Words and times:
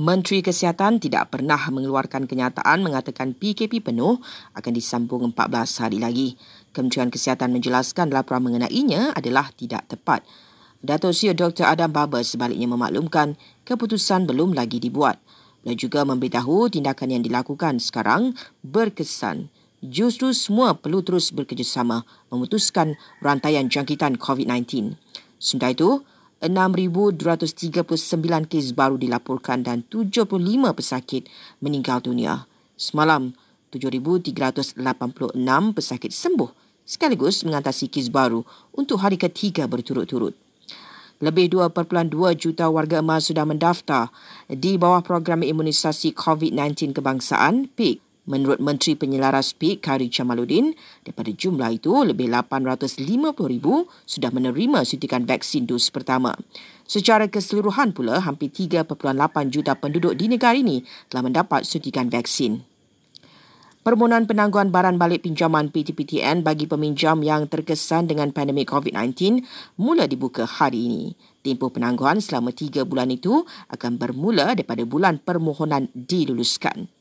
Menteri 0.00 0.40
Kesihatan 0.40 0.96
tidak 0.96 1.28
pernah 1.28 1.60
mengeluarkan 1.68 2.24
kenyataan 2.24 2.80
mengatakan 2.80 3.36
PKP 3.36 3.84
penuh 3.84 4.16
akan 4.56 4.72
disambung 4.72 5.28
14 5.28 5.36
hari 5.84 6.00
lagi. 6.00 6.40
Kementerian 6.72 7.12
Kesihatan 7.12 7.52
menjelaskan 7.52 8.08
laporan 8.08 8.48
mengenainya 8.48 9.12
adalah 9.12 9.52
tidak 9.52 9.84
tepat. 9.92 10.24
Datuk 10.80 11.12
Seri 11.12 11.36
Dr. 11.36 11.68
Adam 11.68 11.92
Baber 11.92 12.24
sebaliknya 12.24 12.64
memaklumkan 12.64 13.36
keputusan 13.68 14.24
belum 14.24 14.56
lagi 14.56 14.80
dibuat. 14.80 15.20
Beliau 15.60 15.76
juga 15.76 16.08
memberitahu 16.08 16.72
tindakan 16.72 17.20
yang 17.20 17.22
dilakukan 17.28 17.76
sekarang 17.76 18.32
berkesan. 18.64 19.52
Justru 19.84 20.32
semua 20.32 20.80
perlu 20.80 21.04
terus 21.04 21.28
bekerjasama 21.28 22.08
memutuskan 22.32 22.96
rantaian 23.20 23.68
jangkitan 23.68 24.16
COVID-19. 24.16 24.96
Sementara 25.36 25.76
itu, 25.76 26.08
6,239 26.40 28.48
kes 28.48 28.72
baru 28.72 28.96
dilaporkan 28.96 29.60
dan 29.60 29.84
75 29.84 30.40
pesakit 30.72 31.28
meninggal 31.60 32.00
dunia. 32.00 32.48
Semalam, 32.80 33.36
7,386 33.70 34.82
pesakit 35.76 36.10
sembuh 36.10 36.50
sekaligus 36.88 37.46
mengatasi 37.46 37.86
kes 37.86 38.10
baru 38.10 38.42
untuk 38.74 38.98
hari 39.04 39.14
ketiga 39.14 39.70
berturut-turut. 39.70 40.34
Lebih 41.20 41.52
2.2 41.52 42.32
juta 42.34 42.72
warga 42.72 43.04
emas 43.04 43.28
sudah 43.28 43.44
mendaftar 43.44 44.08
di 44.48 44.80
bawah 44.80 45.04
program 45.04 45.44
imunisasi 45.44 46.16
COVID-19 46.16 46.96
kebangsaan 46.96 47.68
PIK. 47.76 48.09
Menurut 48.28 48.60
Menteri 48.60 48.98
Penyelaras 49.00 49.56
PIK 49.56 49.80
Kari 49.80 50.12
Jamaluddin, 50.12 50.76
daripada 51.00 51.32
jumlah 51.32 51.72
itu 51.72 51.92
lebih 52.04 52.28
850,000 52.28 53.32
sudah 54.04 54.30
menerima 54.30 54.84
suntikan 54.84 55.24
vaksin 55.24 55.64
dos 55.64 55.88
pertama. 55.88 56.36
Secara 56.84 57.32
keseluruhan 57.32 57.96
pula, 57.96 58.20
hampir 58.20 58.52
3.8 58.52 58.92
juta 59.48 59.72
penduduk 59.72 60.12
di 60.18 60.28
negara 60.28 60.52
ini 60.52 60.84
telah 61.08 61.32
mendapat 61.32 61.64
suntikan 61.64 62.12
vaksin. 62.12 62.60
Permohonan 63.80 64.28
penangguhan 64.28 64.68
baran 64.68 65.00
balik 65.00 65.24
pinjaman 65.24 65.72
PTPTN 65.72 66.44
bagi 66.44 66.68
peminjam 66.68 67.24
yang 67.24 67.48
terkesan 67.48 68.12
dengan 68.12 68.28
pandemik 68.28 68.68
COVID-19 68.68 69.40
mula 69.80 70.04
dibuka 70.04 70.44
hari 70.44 70.84
ini. 70.84 71.16
Tempoh 71.40 71.72
penangguhan 71.72 72.20
selama 72.20 72.52
tiga 72.52 72.84
bulan 72.84 73.08
itu 73.08 73.48
akan 73.72 73.96
bermula 73.96 74.52
daripada 74.52 74.84
bulan 74.84 75.16
permohonan 75.16 75.88
diluluskan. 75.96 76.92